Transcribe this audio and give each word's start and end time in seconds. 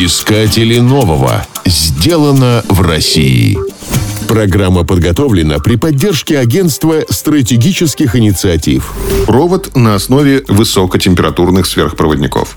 Искатели 0.00 0.78
нового. 0.78 1.44
Сделано 1.66 2.64
в 2.68 2.82
России. 2.82 3.58
Программа 4.38 4.84
подготовлена 4.84 5.58
при 5.58 5.74
поддержке 5.74 6.38
Агентства 6.38 7.02
стратегических 7.10 8.14
инициатив. 8.14 8.92
Провод 9.26 9.74
на 9.74 9.96
основе 9.96 10.44
высокотемпературных 10.46 11.66
сверхпроводников. 11.66 12.56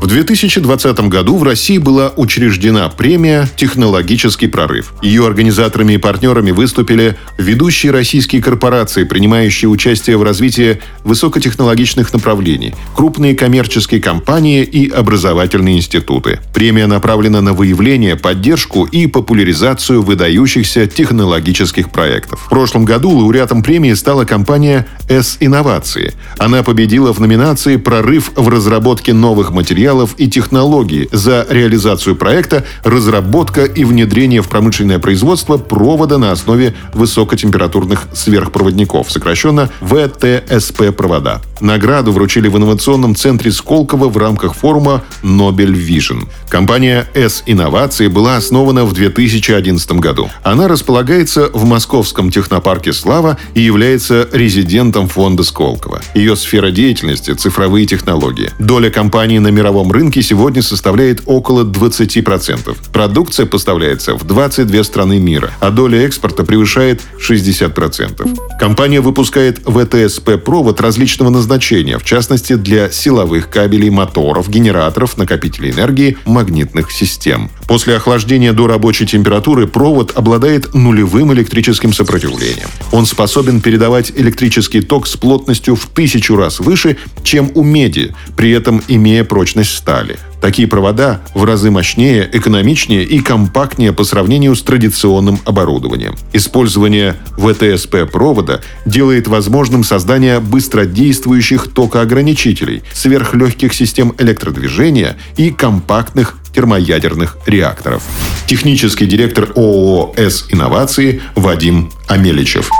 В 0.00 0.06
2020 0.06 1.00
году 1.08 1.36
в 1.36 1.42
России 1.42 1.76
была 1.76 2.10
учреждена 2.16 2.88
премия 2.88 3.46
«Технологический 3.54 4.46
прорыв». 4.46 4.94
Ее 5.02 5.26
организаторами 5.26 5.92
и 5.92 5.98
партнерами 5.98 6.52
выступили 6.52 7.16
ведущие 7.36 7.92
российские 7.92 8.42
корпорации, 8.42 9.04
принимающие 9.04 9.68
участие 9.68 10.16
в 10.16 10.22
развитии 10.22 10.80
высокотехнологичных 11.04 12.14
направлений, 12.14 12.74
крупные 12.96 13.34
коммерческие 13.34 14.00
компании 14.00 14.62
и 14.62 14.88
образовательные 14.88 15.76
институты. 15.76 16.40
Премия 16.54 16.86
направлена 16.86 17.42
на 17.42 17.52
выявление, 17.52 18.16
поддержку 18.16 18.84
и 18.86 19.06
популяризацию 19.06 20.00
выдающихся 20.00 20.86
технологических 21.00 21.88
проектов. 21.88 22.42
В 22.44 22.50
прошлом 22.50 22.84
году 22.84 23.08
лауреатом 23.08 23.62
премии 23.62 23.94
стала 23.94 24.26
компания 24.26 24.86
«С-Инновации». 25.08 26.12
Она 26.36 26.62
победила 26.62 27.14
в 27.14 27.20
номинации 27.20 27.76
«Прорыв 27.76 28.32
в 28.36 28.46
разработке 28.50 29.14
новых 29.14 29.50
материалов 29.50 30.14
и 30.18 30.28
технологий 30.28 31.08
за 31.10 31.46
реализацию 31.48 32.16
проекта 32.16 32.64
разработка 32.84 33.64
и 33.64 33.84
внедрение 33.84 34.42
в 34.42 34.48
промышленное 34.50 34.98
производство 34.98 35.56
провода 35.56 36.18
на 36.18 36.32
основе 36.32 36.74
высокотемпературных 36.92 38.06
сверхпроводников, 38.12 39.10
сокращенно 39.10 39.70
ВТСП-провода. 39.80 41.40
Награду 41.60 42.12
вручили 42.12 42.48
в 42.48 42.58
инновационном 42.58 43.14
центре 43.14 43.52
Сколково 43.52 44.10
в 44.10 44.16
рамках 44.18 44.54
форума 44.54 45.02
Nobel 45.22 45.72
Vision. 45.72 46.28
Компания 46.50 47.06
S-Инновации 47.14 48.08
была 48.08 48.36
основана 48.36 48.84
в 48.84 48.92
2011 48.92 49.92
году. 49.92 50.28
Она 50.42 50.68
располагается 50.80 51.50
в 51.52 51.66
московском 51.66 52.30
технопарке 52.30 52.94
«Слава» 52.94 53.36
и 53.52 53.60
является 53.60 54.26
резидентом 54.32 55.08
фонда 55.08 55.42
Сколково. 55.42 56.00
Ее 56.14 56.36
сфера 56.36 56.70
деятельности– 56.70 57.34
цифровые 57.34 57.84
технологии. 57.84 58.50
Доля 58.58 58.88
компании 58.88 59.36
на 59.38 59.48
мировом 59.48 59.92
рынке 59.92 60.22
сегодня 60.22 60.62
составляет 60.62 61.20
около 61.26 61.64
20%. 61.64 62.74
Продукция 62.94 63.44
поставляется 63.44 64.14
в 64.14 64.24
22 64.24 64.82
страны 64.84 65.18
мира, 65.18 65.50
а 65.60 65.70
доля 65.70 66.00
экспорта 66.06 66.44
превышает 66.44 67.02
60%. 67.18 68.38
Компания 68.58 69.02
выпускает 69.02 69.58
ВТСП-провод 69.66 70.80
различного 70.80 71.28
назначения, 71.28 71.98
в 71.98 72.04
частности 72.04 72.54
для 72.54 72.90
силовых 72.90 73.50
кабелей, 73.50 73.90
моторов, 73.90 74.48
генераторов, 74.48 75.18
накопителей 75.18 75.72
энергии, 75.72 76.16
магнитных 76.24 76.90
систем. 76.90 77.50
После 77.70 77.94
охлаждения 77.94 78.52
до 78.52 78.66
рабочей 78.66 79.06
температуры 79.06 79.68
провод 79.68 80.10
обладает 80.16 80.74
нулевым 80.74 81.32
электрическим 81.32 81.92
сопротивлением. 81.92 82.66
Он 82.90 83.06
способен 83.06 83.60
передавать 83.60 84.10
электрический 84.16 84.80
ток 84.80 85.06
с 85.06 85.16
плотностью 85.16 85.76
в 85.76 85.86
тысячу 85.86 86.34
раз 86.34 86.58
выше, 86.58 86.96
чем 87.22 87.52
у 87.54 87.62
меди, 87.62 88.12
при 88.36 88.50
этом 88.50 88.82
имея 88.88 89.22
прочность 89.22 89.72
стали. 89.72 90.18
Такие 90.40 90.66
провода 90.66 91.20
в 91.34 91.44
разы 91.44 91.70
мощнее, 91.70 92.28
экономичнее 92.32 93.04
и 93.04 93.20
компактнее 93.20 93.92
по 93.92 94.04
сравнению 94.04 94.54
с 94.56 94.62
традиционным 94.62 95.38
оборудованием. 95.44 96.16
Использование 96.32 97.16
ВТСП-провода 97.36 98.62
делает 98.86 99.28
возможным 99.28 99.84
создание 99.84 100.40
быстродействующих 100.40 101.72
токоограничителей, 101.72 102.82
сверхлегких 102.92 103.74
систем 103.74 104.14
электродвижения 104.18 105.16
и 105.36 105.50
компактных 105.50 106.36
термоядерных 106.54 107.38
реакторов. 107.46 108.02
Технический 108.46 109.06
директор 109.06 109.52
ООО 109.54 110.14
«С-Инновации» 110.16 111.22
Вадим 111.36 111.90
Амеличев. 112.08 112.70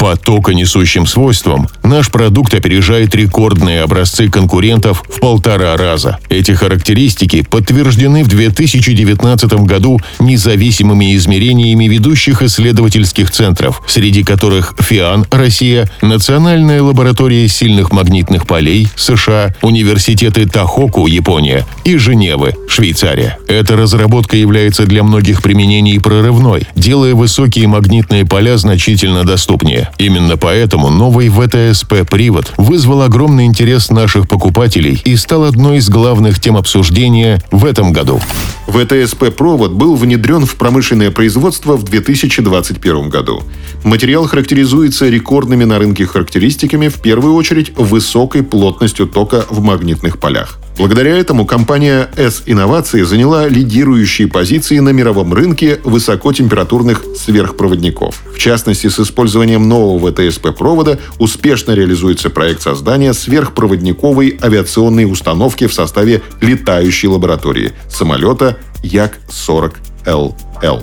По 0.00 0.16
токонесущим 0.16 1.06
свойствам 1.06 1.68
наш 1.82 2.10
продукт 2.10 2.54
опережает 2.54 3.14
рекордные 3.14 3.82
образцы 3.82 4.30
конкурентов 4.30 5.04
в 5.06 5.20
полтора 5.20 5.76
раза. 5.76 6.18
Эти 6.30 6.52
характеристики 6.52 7.42
подтверждены 7.42 8.24
в 8.24 8.28
2019 8.28 9.52
году 9.66 10.00
независимыми 10.18 11.14
измерениями 11.16 11.84
ведущих 11.84 12.40
исследовательских 12.40 13.30
центров, 13.30 13.82
среди 13.86 14.24
которых 14.24 14.74
ФИАН 14.80 15.26
Россия, 15.30 15.86
Национальная 16.00 16.82
лаборатория 16.82 17.46
сильных 17.46 17.92
магнитных 17.92 18.46
полей 18.46 18.88
США, 18.96 19.54
университеты 19.60 20.46
Тахоку 20.46 21.08
Япония 21.08 21.66
и 21.84 21.98
Женевы 21.98 22.54
Швейцария. 22.70 23.36
Эта 23.48 23.76
разработка 23.76 24.38
является 24.38 24.86
для 24.86 25.02
многих 25.02 25.42
применений 25.42 26.00
прорывной, 26.00 26.66
делая 26.74 27.14
высокие 27.14 27.68
магнитные 27.68 28.24
поля 28.24 28.56
значительно 28.56 29.24
доступнее. 29.24 29.89
Именно 29.98 30.36
поэтому 30.36 30.88
новый 30.88 31.28
ВТСП-привод 31.28 32.52
вызвал 32.56 33.02
огромный 33.02 33.44
интерес 33.44 33.90
наших 33.90 34.28
покупателей 34.28 35.00
и 35.04 35.16
стал 35.16 35.44
одной 35.44 35.78
из 35.78 35.88
главных 35.88 36.40
тем 36.40 36.56
обсуждения 36.56 37.42
в 37.50 37.64
этом 37.64 37.92
году. 37.92 38.20
ВТСП-провод 38.66 39.72
был 39.72 39.96
внедрен 39.96 40.46
в 40.46 40.54
промышленное 40.56 41.10
производство 41.10 41.76
в 41.76 41.84
2021 41.84 43.08
году. 43.08 43.42
Материал 43.84 44.26
характеризуется 44.26 45.08
рекордными 45.08 45.64
на 45.64 45.78
рынке 45.78 46.06
характеристиками, 46.06 46.88
в 46.88 47.00
первую 47.00 47.34
очередь 47.34 47.76
высокой 47.76 48.42
плотностью 48.42 49.06
тока 49.06 49.44
в 49.50 49.60
магнитных 49.60 50.18
полях. 50.18 50.58
Благодаря 50.80 51.18
этому 51.18 51.44
компания 51.44 52.08
S-Инновации 52.16 53.02
заняла 53.02 53.46
лидирующие 53.48 54.28
позиции 54.28 54.78
на 54.78 54.88
мировом 54.88 55.34
рынке 55.34 55.78
высокотемпературных 55.84 57.04
сверхпроводников. 57.18 58.22
В 58.34 58.38
частности, 58.38 58.86
с 58.86 58.98
использованием 58.98 59.68
нового 59.68 60.10
ВТСП-провода 60.10 60.98
успешно 61.18 61.72
реализуется 61.72 62.30
проект 62.30 62.62
создания 62.62 63.12
сверхпроводниковой 63.12 64.38
авиационной 64.42 65.04
установки 65.04 65.66
в 65.66 65.74
составе 65.74 66.22
летающей 66.40 67.08
лаборатории 67.08 67.72
самолета 67.90 68.56
Як-40ЛЛ. 68.82 70.82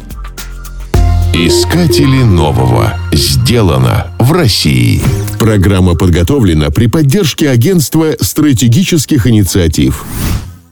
Искатели 1.34 2.22
нового. 2.22 2.94
Сделано 3.12 4.12
в 4.20 4.32
России. 4.32 5.02
Программа 5.40 5.96
подготовлена 5.96 6.72
при 6.72 6.88
поддержке 6.88 7.50
Агентства 7.50 8.16
стратегических 8.20 9.28
инициатив. 9.28 10.04